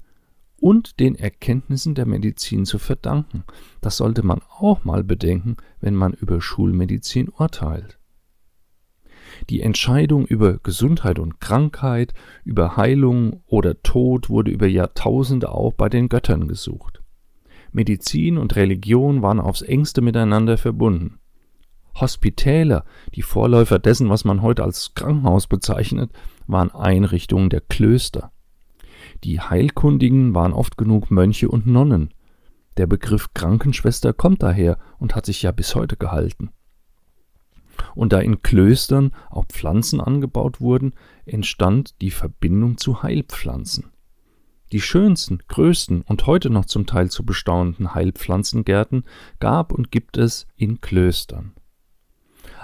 und 0.58 1.00
den 1.00 1.14
Erkenntnissen 1.14 1.94
der 1.94 2.06
Medizin 2.06 2.66
zu 2.66 2.78
verdanken. 2.78 3.44
Das 3.80 3.96
sollte 3.96 4.22
man 4.22 4.40
auch 4.58 4.84
mal 4.84 5.02
bedenken, 5.02 5.56
wenn 5.80 5.94
man 5.94 6.12
über 6.12 6.40
Schulmedizin 6.40 7.28
urteilt. 7.30 7.98
Die 9.48 9.62
Entscheidung 9.62 10.26
über 10.26 10.58
Gesundheit 10.58 11.18
und 11.18 11.40
Krankheit, 11.40 12.12
über 12.44 12.76
Heilung 12.76 13.42
oder 13.46 13.82
Tod 13.82 14.28
wurde 14.28 14.50
über 14.50 14.66
Jahrtausende 14.66 15.50
auch 15.50 15.72
bei 15.72 15.88
den 15.88 16.08
Göttern 16.08 16.48
gesucht. 16.48 16.99
Medizin 17.72 18.38
und 18.38 18.56
Religion 18.56 19.22
waren 19.22 19.40
aufs 19.40 19.62
engste 19.62 20.00
miteinander 20.00 20.58
verbunden. 20.58 21.18
Hospitäler, 21.94 22.84
die 23.14 23.22
Vorläufer 23.22 23.78
dessen, 23.78 24.08
was 24.08 24.24
man 24.24 24.42
heute 24.42 24.62
als 24.62 24.94
Krankenhaus 24.94 25.46
bezeichnet, 25.46 26.10
waren 26.46 26.70
Einrichtungen 26.70 27.50
der 27.50 27.60
Klöster. 27.60 28.32
Die 29.24 29.40
Heilkundigen 29.40 30.34
waren 30.34 30.52
oft 30.52 30.76
genug 30.76 31.10
Mönche 31.10 31.48
und 31.48 31.66
Nonnen. 31.66 32.14
Der 32.76 32.86
Begriff 32.86 33.34
Krankenschwester 33.34 34.12
kommt 34.12 34.42
daher 34.42 34.78
und 34.98 35.14
hat 35.14 35.26
sich 35.26 35.42
ja 35.42 35.52
bis 35.52 35.74
heute 35.74 35.96
gehalten. 35.96 36.50
Und 37.94 38.12
da 38.12 38.20
in 38.20 38.42
Klöstern 38.42 39.12
auch 39.30 39.46
Pflanzen 39.46 40.00
angebaut 40.00 40.60
wurden, 40.60 40.94
entstand 41.24 42.00
die 42.00 42.10
Verbindung 42.10 42.78
zu 42.78 43.02
Heilpflanzen. 43.02 43.90
Die 44.72 44.80
schönsten, 44.80 45.42
größten 45.48 46.02
und 46.02 46.26
heute 46.26 46.50
noch 46.50 46.64
zum 46.64 46.86
Teil 46.86 47.10
zu 47.10 47.24
bestauenden 47.24 47.94
Heilpflanzengärten 47.94 49.04
gab 49.40 49.72
und 49.72 49.90
gibt 49.90 50.16
es 50.16 50.46
in 50.56 50.80
Klöstern. 50.80 51.52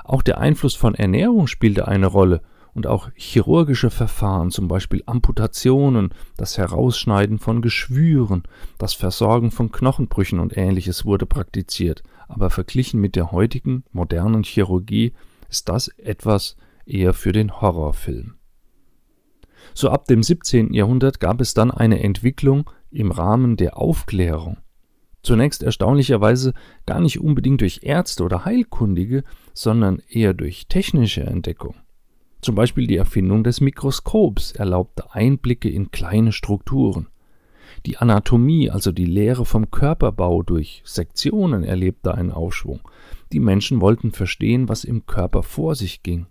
Auch 0.04 0.22
der 0.22 0.38
Einfluss 0.38 0.74
von 0.74 0.94
Ernährung 0.94 1.48
spielte 1.48 1.88
eine 1.88 2.06
Rolle 2.06 2.42
und 2.74 2.86
auch 2.86 3.10
chirurgische 3.16 3.90
Verfahren, 3.90 4.50
zum 4.50 4.68
Beispiel 4.68 5.02
Amputationen, 5.06 6.10
das 6.36 6.58
Herausschneiden 6.58 7.38
von 7.38 7.62
Geschwüren, 7.62 8.42
das 8.78 8.94
Versorgen 8.94 9.50
von 9.50 9.72
Knochenbrüchen 9.72 10.38
und 10.38 10.56
ähnliches 10.56 11.04
wurde 11.04 11.26
praktiziert, 11.26 12.02
aber 12.28 12.50
verglichen 12.50 13.00
mit 13.00 13.16
der 13.16 13.32
heutigen 13.32 13.82
modernen 13.92 14.44
Chirurgie 14.44 15.14
ist 15.48 15.68
das 15.68 15.88
etwas 15.88 16.56
eher 16.84 17.14
für 17.14 17.32
den 17.32 17.60
Horrorfilm. 17.60 18.35
So 19.74 19.90
ab 19.90 20.06
dem 20.06 20.22
17. 20.22 20.72
Jahrhundert 20.72 21.20
gab 21.20 21.40
es 21.40 21.54
dann 21.54 21.70
eine 21.70 22.02
Entwicklung 22.02 22.70
im 22.90 23.10
Rahmen 23.10 23.56
der 23.56 23.76
Aufklärung. 23.76 24.58
Zunächst 25.22 25.62
erstaunlicherweise 25.62 26.54
gar 26.86 27.00
nicht 27.00 27.20
unbedingt 27.20 27.60
durch 27.60 27.80
Ärzte 27.82 28.22
oder 28.22 28.44
Heilkundige, 28.44 29.24
sondern 29.54 30.00
eher 30.08 30.34
durch 30.34 30.68
technische 30.68 31.22
Entdeckung. 31.22 31.74
Zum 32.42 32.54
Beispiel 32.54 32.86
die 32.86 32.96
Erfindung 32.96 33.42
des 33.42 33.60
Mikroskops 33.60 34.52
erlaubte 34.52 35.12
Einblicke 35.12 35.68
in 35.68 35.90
kleine 35.90 36.30
Strukturen. 36.30 37.08
Die 37.86 37.96
Anatomie, 37.96 38.70
also 38.70 38.92
die 38.92 39.04
Lehre 39.04 39.44
vom 39.44 39.70
Körperbau 39.70 40.42
durch 40.42 40.82
Sektionen, 40.84 41.64
erlebte 41.64 42.14
einen 42.14 42.30
Aufschwung. 42.30 42.80
Die 43.32 43.40
Menschen 43.40 43.80
wollten 43.80 44.12
verstehen, 44.12 44.68
was 44.68 44.84
im 44.84 45.06
Körper 45.06 45.42
vor 45.42 45.74
sich 45.74 46.02
ging. 46.04 46.26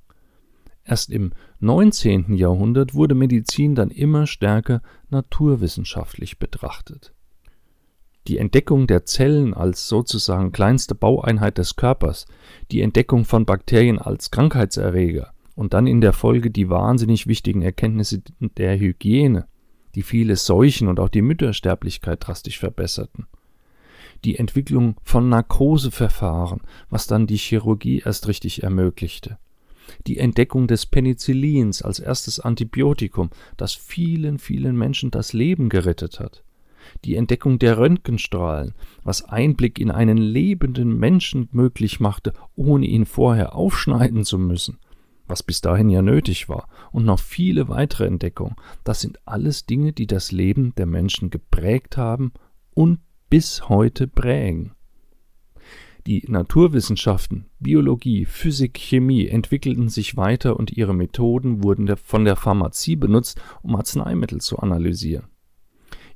Erst 0.88 1.10
im 1.10 1.34
19. 1.62 2.36
Jahrhundert 2.36 2.94
wurde 2.94 3.16
Medizin 3.16 3.74
dann 3.74 3.90
immer 3.90 4.28
stärker 4.28 4.84
naturwissenschaftlich 5.10 6.38
betrachtet. 6.38 7.12
Die 8.28 8.38
Entdeckung 8.38 8.86
der 8.86 9.06
Zellen 9.06 9.56
als 9.56 9.88
sozusagen 9.88 10.52
kleinste 10.52 10.94
Baueinheit 10.94 11.58
des 11.58 11.76
Körpers, 11.76 12.28
die 12.72 12.82
Entdeckung 12.82 13.26
von 13.26 13.46
Bakterien 13.46 13.98
als 13.98 14.30
Krankheitserreger 14.30 15.34
und 15.56 15.74
dann 15.74 15.88
in 15.88 16.02
der 16.02 16.14
Folge 16.14 16.52
die 16.52 16.70
wahnsinnig 16.70 17.26
wichtigen 17.26 17.64
Erkenntnisse 17.64 18.22
der 18.40 18.80
Hygiene, 18.80 19.48
die 19.96 20.04
viele 20.04 20.36
Seuchen 20.36 20.88
und 20.88 21.00
auch 21.00 21.10
die 21.10 21.24
Müttersterblichkeit 21.24 22.28
drastisch 22.28 22.60
verbesserten. 22.60 23.26
Die 24.24 24.38
Entwicklung 24.38 24.98
von 25.04 25.30
Narkoseverfahren, 25.30 26.62
was 26.90 27.08
dann 27.08 27.26
die 27.26 27.38
Chirurgie 27.38 28.04
erst 28.06 28.28
richtig 28.28 28.64
ermöglichte 28.64 29.38
die 30.08 30.18
Entdeckung 30.18 30.68
des 30.68 30.86
Penicillins 30.86 31.82
als 31.82 32.00
erstes 32.00 32.40
Antibiotikum, 32.40 33.30
das 33.58 33.74
vielen, 33.74 34.40
vielen 34.40 34.76
Menschen 34.78 35.12
das 35.12 35.34
Leben 35.34 35.70
gerettet 35.70 36.20
hat, 36.20 36.44
die 37.04 37.16
Entdeckung 37.16 37.60
der 37.60 37.78
Röntgenstrahlen, 37.78 38.74
was 39.04 39.24
Einblick 39.24 39.80
in 39.80 39.92
einen 39.92 40.18
lebenden 40.18 40.98
Menschen 40.98 41.50
möglich 41.52 42.00
machte, 42.00 42.34
ohne 42.56 42.86
ihn 42.86 43.06
vorher 43.06 43.56
aufschneiden 43.56 44.24
zu 44.24 44.38
müssen, 44.38 44.80
was 45.28 45.44
bis 45.44 45.62
dahin 45.62 45.90
ja 45.90 46.02
nötig 46.02 46.50
war, 46.50 46.68
und 46.92 47.06
noch 47.06 47.20
viele 47.20 47.68
weitere 47.68 48.06
Entdeckungen, 48.06 48.56
das 48.84 49.02
sind 49.02 49.20
alles 49.26 49.66
Dinge, 49.66 49.94
die 49.94 50.08
das 50.08 50.32
Leben 50.32 50.74
der 50.76 50.86
Menschen 50.86 51.30
geprägt 51.30 51.98
haben 51.98 52.34
und 52.74 53.00
bis 53.30 53.70
heute 53.70 54.08
prägen. 54.08 54.76
Die 56.08 56.24
Naturwissenschaften, 56.28 57.46
Biologie, 57.60 58.26
Physik, 58.26 58.78
Chemie 58.78 59.26
entwickelten 59.28 59.90
sich 59.90 60.16
weiter 60.16 60.56
und 60.56 60.72
ihre 60.72 60.94
Methoden 60.94 61.64
wurden 61.64 61.98
von 61.98 62.26
der 62.26 62.36
Pharmazie 62.36 62.96
benutzt, 62.96 63.42
um 63.64 63.76
Arzneimittel 63.76 64.40
zu 64.40 64.60
analysieren, 64.60 65.26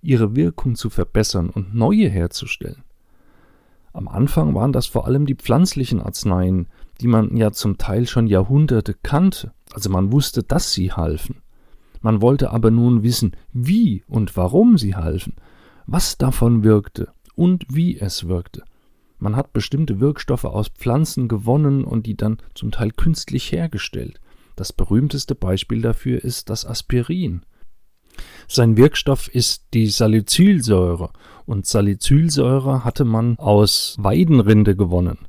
ihre 0.03 0.35
Wirkung 0.35 0.75
zu 0.75 0.91
verbessern 0.91 1.49
und 1.49 1.73
neue 1.73 2.07
herzustellen. 2.07 2.83
Am 3.91 4.07
Anfang 4.07 4.53
waren 4.53 4.73
das 4.73 4.85
vor 4.85 5.07
allem 5.07 5.25
die 5.25 5.33
pflanzlichen 5.33 6.01
Arzneien, 6.01 6.67
die 7.01 7.07
man 7.07 7.35
ja 7.35 7.51
zum 7.51 7.79
Teil 7.79 8.05
schon 8.05 8.27
Jahrhunderte 8.27 8.93
kannte, 8.93 9.53
also 9.73 9.89
man 9.89 10.11
wusste, 10.11 10.43
dass 10.43 10.71
sie 10.71 10.91
halfen. 10.91 11.41
Man 12.01 12.21
wollte 12.21 12.51
aber 12.51 12.69
nun 12.69 13.01
wissen, 13.01 13.35
wie 13.53 14.03
und 14.07 14.37
warum 14.37 14.77
sie 14.77 14.95
halfen, 14.95 15.33
was 15.87 16.19
davon 16.19 16.63
wirkte 16.63 17.11
und 17.33 17.65
wie 17.69 17.97
es 17.97 18.27
wirkte. 18.27 18.63
Man 19.19 19.35
hat 19.35 19.53
bestimmte 19.53 19.99
Wirkstoffe 19.99 20.45
aus 20.45 20.69
Pflanzen 20.69 21.27
gewonnen 21.27 21.83
und 21.83 22.05
die 22.05 22.15
dann 22.15 22.37
zum 22.55 22.71
Teil 22.71 22.91
künstlich 22.91 23.51
hergestellt. 23.51 24.19
Das 24.55 24.73
berühmteste 24.73 25.35
Beispiel 25.35 25.81
dafür 25.81 26.23
ist 26.23 26.49
das 26.49 26.65
Aspirin. 26.65 27.43
Sein 28.47 28.77
Wirkstoff 28.77 29.33
ist 29.33 29.67
die 29.73 29.87
Salicylsäure 29.87 31.11
und 31.45 31.65
Salicylsäure 31.65 32.83
hatte 32.83 33.05
man 33.05 33.37
aus 33.37 33.95
Weidenrinde 33.99 34.75
gewonnen. 34.75 35.19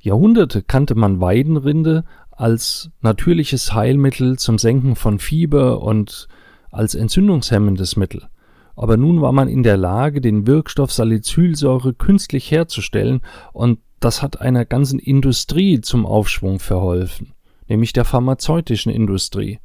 Jahrhunderte 0.00 0.62
kannte 0.62 0.94
man 0.94 1.20
Weidenrinde 1.20 2.04
als 2.30 2.90
natürliches 3.00 3.72
Heilmittel 3.72 4.38
zum 4.38 4.58
Senken 4.58 4.96
von 4.96 5.18
Fieber 5.18 5.82
und 5.82 6.28
als 6.70 6.94
entzündungshemmendes 6.94 7.96
Mittel 7.96 8.28
aber 8.76 8.96
nun 8.96 9.20
war 9.20 9.32
man 9.32 9.48
in 9.48 9.62
der 9.62 9.76
Lage, 9.76 10.20
den 10.20 10.46
Wirkstoff 10.46 10.92
Salicylsäure 10.92 11.94
künstlich 11.94 12.50
herzustellen 12.50 13.22
und 13.52 13.80
das 14.00 14.22
hat 14.22 14.40
einer 14.40 14.64
ganzen 14.64 14.98
Industrie 14.98 15.80
zum 15.80 16.06
Aufschwung 16.06 16.58
verholfen, 16.58 17.32
nämlich 17.66 17.92
der 17.92 18.04
pharmazeutischen 18.04 18.92
Industrie. 18.92 19.58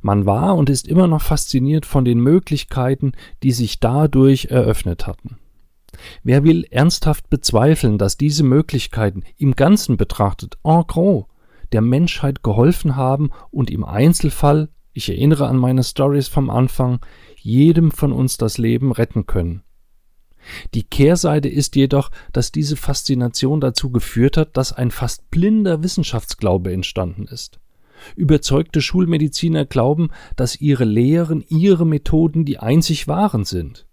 Man 0.00 0.24
war 0.26 0.56
und 0.56 0.70
ist 0.70 0.86
immer 0.86 1.06
noch 1.06 1.22
fasziniert 1.22 1.86
von 1.86 2.04
den 2.04 2.20
Möglichkeiten, 2.20 3.12
die 3.42 3.52
sich 3.52 3.80
dadurch 3.80 4.46
eröffnet 4.46 5.06
hatten. 5.06 5.38
Wer 6.22 6.44
will 6.44 6.64
ernsthaft 6.70 7.30
bezweifeln, 7.30 7.98
dass 7.98 8.16
diese 8.16 8.44
Möglichkeiten 8.44 9.22
im 9.36 9.54
Ganzen 9.54 9.96
betrachtet 9.96 10.58
en 10.64 10.84
gros 10.86 11.24
der 11.72 11.80
Menschheit 11.80 12.42
geholfen 12.42 12.96
haben 12.96 13.30
und 13.50 13.70
im 13.70 13.84
Einzelfall, 13.84 14.68
ich 14.92 15.08
erinnere 15.08 15.48
an 15.48 15.56
meine 15.56 15.82
Stories 15.82 16.28
vom 16.28 16.50
Anfang, 16.50 17.00
jedem 17.44 17.90
von 17.90 18.12
uns 18.12 18.36
das 18.36 18.58
Leben 18.58 18.90
retten 18.90 19.26
können. 19.26 19.62
Die 20.74 20.82
Kehrseite 20.82 21.48
ist 21.48 21.76
jedoch, 21.76 22.10
dass 22.32 22.52
diese 22.52 22.76
Faszination 22.76 23.60
dazu 23.60 23.90
geführt 23.90 24.36
hat, 24.36 24.56
dass 24.56 24.72
ein 24.72 24.90
fast 24.90 25.30
blinder 25.30 25.82
Wissenschaftsglaube 25.82 26.72
entstanden 26.72 27.26
ist. 27.26 27.60
Überzeugte 28.16 28.80
Schulmediziner 28.80 29.64
glauben, 29.64 30.10
dass 30.36 30.60
ihre 30.60 30.84
Lehren, 30.84 31.44
ihre 31.48 31.86
Methoden 31.86 32.44
die 32.44 32.58
einzig 32.58 33.08
wahren 33.08 33.44
sind. 33.44 33.86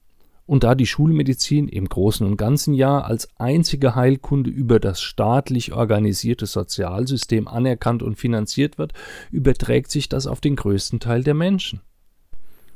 Und 0.46 0.64
da 0.64 0.76
die 0.76 0.88
Schulmedizin 0.88 1.70
im 1.70 1.88
Großen 1.88 2.26
und 2.26 2.36
Ganzen 2.36 2.74
ja 2.74 3.00
als 3.00 3.30
einzige 3.38 3.96
Heilkunde 3.96 4.50
über 4.50 4.80
das 4.80 5.02
staatlich 5.02 5.72
organisierte 5.72 6.46
Sozialsystem 6.46 7.48
anerkannt 7.48 8.04
und 8.04 8.18
finanziert 8.18 8.78
wird, 8.78 8.94
überträgt 9.30 9.92
sich 9.92 10.10
das 10.10 10.28
auf 10.28 10.42
den 10.42 10.58
größten 10.58 11.00
Teil 11.00 11.24
der 11.24 11.36
Menschen. 11.36 11.82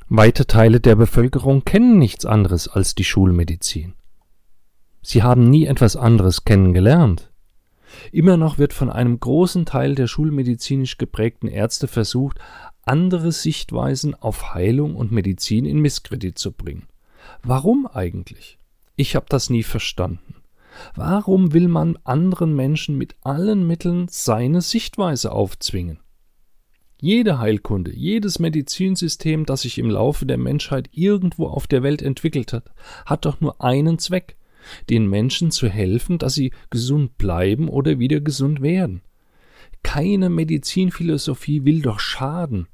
Weite 0.08 0.46
Teile 0.46 0.80
der 0.80 0.96
Bevölkerung 0.96 1.66
kennen 1.66 1.98
nichts 1.98 2.28
anderes 2.28 2.68
als 2.68 2.94
die 2.94 3.04
Schulmedizin. 3.04 3.96
Sie 5.02 5.24
haben 5.24 5.50
nie 5.50 5.66
etwas 5.66 5.96
anderes 5.96 6.46
kennengelernt. 6.46 7.32
Immer 8.12 8.38
noch 8.38 8.60
wird 8.60 8.74
von 8.74 8.92
einem 8.92 9.20
großen 9.20 9.66
Teil 9.66 9.96
der 9.96 10.06
schulmedizinisch 10.06 11.00
geprägten 11.00 11.48
Ärzte 11.48 11.88
versucht, 11.88 12.38
andere 12.84 13.32
Sichtweisen 13.32 14.14
auf 14.14 14.54
Heilung 14.54 14.96
und 14.96 15.12
Medizin 15.12 15.66
in 15.66 15.80
Misskredit 15.80 16.38
zu 16.38 16.52
bringen. 16.52 16.88
Warum 17.42 17.88
eigentlich? 17.88 18.60
Ich 18.96 19.16
habe 19.16 19.26
das 19.28 19.50
nie 19.50 19.64
verstanden. 19.64 20.36
Warum 20.94 21.52
will 21.52 21.68
man 21.68 21.98
anderen 22.04 22.56
Menschen 22.56 22.96
mit 22.96 23.16
allen 23.24 23.66
Mitteln 23.66 24.08
seine 24.08 24.62
Sichtweise 24.62 25.32
aufzwingen? 25.32 26.00
Jede 27.06 27.38
Heilkunde, 27.38 27.96
jedes 27.96 28.40
Medizinsystem, 28.40 29.46
das 29.46 29.62
sich 29.62 29.78
im 29.78 29.92
Laufe 29.92 30.26
der 30.26 30.40
Menschheit 30.40 30.90
irgendwo 30.92 31.46
auf 31.46 31.68
der 31.68 31.84
Welt 31.84 32.02
entwickelt 32.02 32.52
hat, 32.52 32.72
hat 33.06 33.26
doch 33.26 33.40
nur 33.42 33.62
einen 33.62 34.00
Zweck, 34.00 34.38
den 34.90 35.06
Menschen 35.08 35.52
zu 35.52 35.70
helfen, 35.70 36.18
dass 36.18 36.34
sie 36.34 36.52
gesund 36.72 37.20
bleiben 37.20 37.70
oder 37.70 38.00
wieder 38.00 38.22
gesund 38.22 38.64
werden. 38.64 39.04
Keine 39.84 40.32
Medizinphilosophie 40.32 41.64
will 41.64 41.84
doch 41.84 42.00
schaden. 42.00 42.66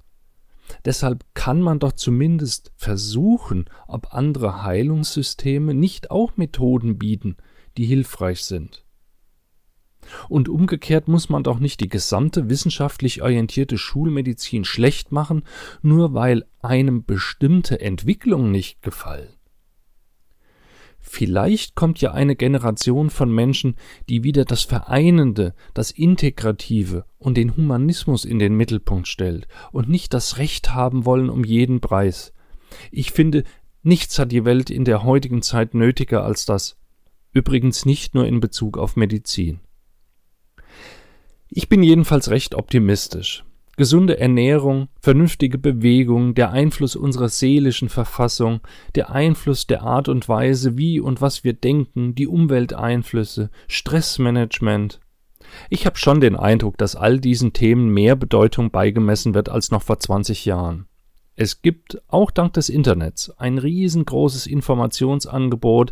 Deshalb 0.86 1.26
kann 1.34 1.62
man 1.62 1.80
doch 1.80 1.92
zumindest 1.92 2.72
versuchen, 2.78 3.66
ob 3.86 4.14
andere 4.14 4.64
Heilungssysteme 4.64 5.74
nicht 5.74 6.10
auch 6.10 6.38
Methoden 6.38 6.98
bieten, 6.98 7.36
die 7.78 7.84
hilfreich 7.84 8.46
sind. 8.46 8.86
Und 10.30 10.50
umgekehrt 10.50 11.08
muss 11.08 11.30
man 11.30 11.44
doch 11.44 11.60
nicht 11.60 11.80
die 11.80 11.90
gesamte 11.90 12.50
wissenschaftlich 12.50 13.22
orientierte 13.22 13.78
Schulmedizin 13.78 14.66
schlecht 14.66 15.12
machen, 15.12 15.44
nur 15.82 16.14
weil 16.14 16.46
einem 16.62 17.06
bestimmte 17.06 17.80
Entwicklungen 17.82 18.52
nicht 18.52 18.82
gefallen. 18.82 19.30
Vielleicht 21.04 21.76
kommt 21.76 22.00
ja 22.00 22.12
eine 22.14 22.36
Generation 22.36 23.10
von 23.10 23.34
Menschen, 23.34 23.76
die 24.08 24.24
wieder 24.24 24.46
das 24.46 24.62
Vereinende, 24.62 25.56
das 25.74 25.90
Integrative 25.90 27.06
und 27.18 27.38
den 27.38 27.58
Humanismus 27.58 28.24
in 28.24 28.38
den 28.38 28.56
Mittelpunkt 28.56 29.08
stellt 29.08 29.48
und 29.72 29.90
nicht 29.90 30.14
das 30.14 30.38
Recht 30.38 30.74
haben 30.74 31.06
wollen 31.06 31.30
um 31.30 31.44
jeden 31.44 31.82
Preis. 31.82 32.34
Ich 32.92 33.12
finde, 33.12 33.44
nichts 33.82 34.20
hat 34.20 34.32
die 34.32 34.46
Welt 34.46 34.70
in 34.70 34.86
der 34.86 35.04
heutigen 35.04 35.42
Zeit 35.42 35.74
nötiger 35.74 36.24
als 36.24 36.46
das. 36.46 36.78
Übrigens 37.34 37.86
nicht 37.86 38.14
nur 38.14 38.28
in 38.28 38.40
Bezug 38.40 38.78
auf 38.78 38.96
Medizin. 38.96 39.60
Ich 41.54 41.68
bin 41.68 41.84
jedenfalls 41.84 42.30
recht 42.30 42.56
optimistisch. 42.56 43.44
Gesunde 43.76 44.18
Ernährung, 44.18 44.88
vernünftige 45.02 45.58
Bewegung, 45.58 46.34
der 46.34 46.52
Einfluss 46.52 46.96
unserer 46.96 47.28
seelischen 47.28 47.90
Verfassung, 47.90 48.62
der 48.96 49.12
Einfluss 49.12 49.68
der 49.68 49.82
Art 49.84 50.08
und 50.08 50.30
Weise, 50.30 50.78
wie 50.78 51.02
und 51.02 51.20
was 51.20 51.44
wir 51.44 51.52
denken, 51.52 52.16
die 52.16 52.28
Umwelteinflüsse, 52.28 53.50
Stressmanagement. 53.68 55.02
Ich 55.70 55.86
habe 55.86 55.98
schon 55.98 56.22
den 56.22 56.38
Eindruck, 56.38 56.78
dass 56.78 56.96
all 56.96 57.20
diesen 57.20 57.52
Themen 57.52 57.90
mehr 57.90 58.16
Bedeutung 58.16 58.72
beigemessen 58.72 59.34
wird 59.34 59.50
als 59.50 59.72
noch 59.72 59.82
vor 59.82 60.00
20 60.00 60.46
Jahren. 60.46 60.86
Es 61.36 61.62
gibt, 61.62 62.02
auch 62.08 62.32
dank 62.32 62.54
des 62.54 62.70
Internets, 62.70 63.30
ein 63.32 63.58
riesengroßes 63.58 64.48
Informationsangebot, 64.48 65.92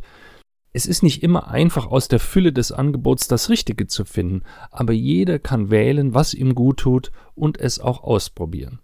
es 0.80 0.86
ist 0.86 1.04
nicht 1.04 1.24
immer 1.24 1.50
einfach 1.50 1.88
aus 1.88 2.08
der 2.08 2.22
Fülle 2.22 2.54
des 2.54 2.72
Angebots 2.72 3.28
das 3.28 3.50
Richtige 3.50 3.88
zu 3.88 4.06
finden, 4.06 4.44
aber 4.72 4.94
jeder 4.94 5.38
kann 5.38 5.70
wählen, 5.70 6.14
was 6.14 6.34
ihm 6.34 6.56
gut 6.56 6.78
tut 6.78 7.12
und 7.36 7.60
es 7.60 7.82
auch 7.82 8.02
ausprobieren. 8.02 8.80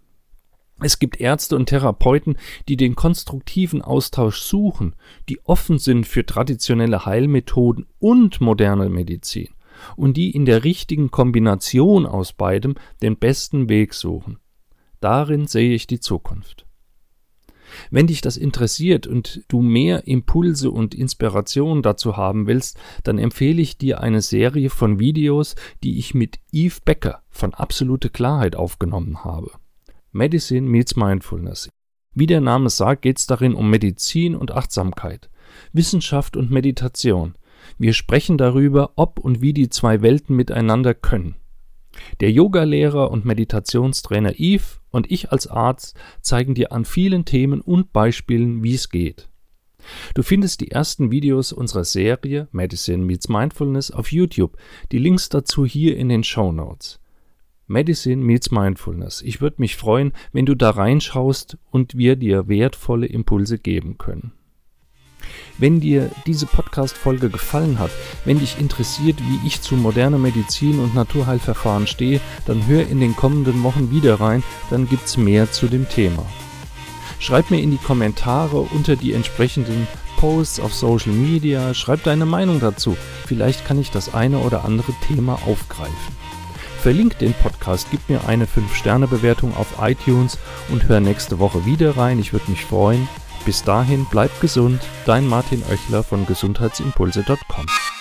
Es 0.78 0.98
gibt 0.98 1.18
Ärzte 1.18 1.56
und 1.56 1.70
Therapeuten, 1.70 2.36
die 2.68 2.76
den 2.76 2.96
konstruktiven 2.96 3.80
Austausch 3.80 4.40
suchen, 4.42 4.94
die 5.30 5.42
offen 5.46 5.78
sind 5.78 6.06
für 6.06 6.26
traditionelle 6.26 7.06
Heilmethoden 7.06 7.86
und 7.98 8.42
moderne 8.42 8.90
Medizin 8.90 9.48
und 9.96 10.18
die 10.18 10.32
in 10.32 10.44
der 10.44 10.64
richtigen 10.64 11.10
Kombination 11.10 12.04
aus 12.04 12.34
beidem 12.34 12.74
den 13.00 13.16
besten 13.16 13.70
Weg 13.70 13.94
suchen. 13.94 14.38
Darin 15.00 15.46
sehe 15.46 15.72
ich 15.72 15.86
die 15.86 16.00
Zukunft. 16.00 16.66
Wenn 17.90 18.06
dich 18.06 18.20
das 18.20 18.36
interessiert 18.36 19.06
und 19.06 19.42
du 19.48 19.62
mehr 19.62 20.06
Impulse 20.06 20.70
und 20.70 20.94
Inspiration 20.94 21.82
dazu 21.82 22.16
haben 22.16 22.46
willst, 22.46 22.78
dann 23.04 23.18
empfehle 23.18 23.60
ich 23.62 23.78
dir 23.78 24.00
eine 24.00 24.22
Serie 24.22 24.70
von 24.70 24.98
Videos, 24.98 25.54
die 25.82 25.98
ich 25.98 26.14
mit 26.14 26.38
Eve 26.52 26.78
Becker 26.84 27.22
von 27.30 27.54
Absolute 27.54 28.10
Klarheit 28.10 28.56
aufgenommen 28.56 29.24
habe. 29.24 29.50
Medicine 30.12 30.68
meets 30.68 30.96
Mindfulness. 30.96 31.68
Wie 32.14 32.26
der 32.26 32.40
Name 32.40 32.70
sagt, 32.70 33.02
geht 33.02 33.18
es 33.18 33.26
darin 33.26 33.54
um 33.54 33.68
Medizin 33.68 34.34
und 34.34 34.50
Achtsamkeit, 34.50 35.28
Wissenschaft 35.72 36.36
und 36.36 36.50
Meditation. 36.50 37.34
Wir 37.78 37.92
sprechen 37.92 38.38
darüber, 38.38 38.92
ob 38.96 39.18
und 39.18 39.42
wie 39.42 39.52
die 39.52 39.68
zwei 39.68 40.00
Welten 40.00 40.34
miteinander 40.34 40.94
können. 40.94 41.36
Der 42.20 42.30
Yogalehrer 42.30 43.10
und 43.10 43.24
Meditationstrainer 43.24 44.34
Yves 44.38 44.80
und 44.90 45.10
ich 45.10 45.30
als 45.32 45.46
Arzt 45.46 45.96
zeigen 46.20 46.54
dir 46.54 46.72
an 46.72 46.84
vielen 46.84 47.24
Themen 47.24 47.60
und 47.60 47.92
Beispielen, 47.92 48.62
wie 48.62 48.74
es 48.74 48.88
geht. 48.88 49.28
Du 50.14 50.22
findest 50.22 50.60
die 50.60 50.70
ersten 50.70 51.10
Videos 51.10 51.52
unserer 51.52 51.84
Serie 51.84 52.48
Medicine 52.50 53.04
Meets 53.04 53.28
Mindfulness 53.28 53.90
auf 53.90 54.10
YouTube. 54.10 54.56
Die 54.92 54.98
Links 54.98 55.28
dazu 55.28 55.64
hier 55.64 55.96
in 55.96 56.08
den 56.08 56.24
Show 56.24 56.52
Notes. 56.52 57.00
Medicine 57.68 58.22
meets 58.22 58.52
Mindfulness. 58.52 59.22
Ich 59.22 59.40
würde 59.40 59.56
mich 59.58 59.74
freuen, 59.74 60.12
wenn 60.32 60.46
du 60.46 60.54
da 60.54 60.70
reinschaust 60.70 61.58
und 61.70 61.96
wir 61.96 62.14
dir 62.14 62.46
wertvolle 62.46 63.06
Impulse 63.06 63.58
geben 63.58 63.98
können. 63.98 64.32
Wenn 65.58 65.80
dir 65.80 66.10
diese 66.26 66.44
Podcast-Folge 66.44 67.30
gefallen 67.30 67.78
hat, 67.78 67.90
wenn 68.26 68.38
dich 68.38 68.58
interessiert, 68.58 69.18
wie 69.20 69.46
ich 69.46 69.62
zu 69.62 69.74
moderner 69.74 70.18
Medizin 70.18 70.78
und 70.78 70.94
Naturheilverfahren 70.94 71.86
stehe, 71.86 72.20
dann 72.44 72.66
hör 72.66 72.86
in 72.86 73.00
den 73.00 73.16
kommenden 73.16 73.62
Wochen 73.62 73.90
wieder 73.90 74.20
rein, 74.20 74.42
dann 74.68 74.86
gibt's 74.86 75.16
mehr 75.16 75.50
zu 75.50 75.68
dem 75.68 75.88
Thema. 75.88 76.26
Schreib 77.18 77.50
mir 77.50 77.60
in 77.62 77.70
die 77.70 77.78
Kommentare 77.78 78.60
unter 78.60 78.96
die 78.96 79.14
entsprechenden 79.14 79.88
Posts 80.18 80.60
auf 80.60 80.74
Social 80.74 81.12
Media, 81.12 81.72
schreib 81.72 82.02
deine 82.04 82.26
Meinung 82.26 82.60
dazu. 82.60 82.96
Vielleicht 83.26 83.66
kann 83.66 83.80
ich 83.80 83.90
das 83.90 84.12
eine 84.12 84.38
oder 84.40 84.64
andere 84.64 84.92
Thema 85.08 85.38
aufgreifen. 85.46 86.16
Verlink 86.82 87.18
den 87.18 87.32
Podcast, 87.32 87.88
gib 87.90 88.06
mir 88.10 88.28
eine 88.28 88.44
5-Sterne-Bewertung 88.44 89.56
auf 89.56 89.66
iTunes 89.80 90.38
und 90.68 90.86
hör 90.88 91.00
nächste 91.00 91.38
Woche 91.38 91.64
wieder 91.64 91.96
rein. 91.96 92.18
Ich 92.18 92.34
würde 92.34 92.50
mich 92.50 92.64
freuen. 92.64 93.08
Bis 93.46 93.62
dahin, 93.62 94.06
bleib 94.10 94.40
gesund. 94.40 94.80
Dein 95.06 95.26
Martin 95.26 95.62
Oechler 95.70 96.02
von 96.02 96.26
gesundheitsimpulse.com. 96.26 97.95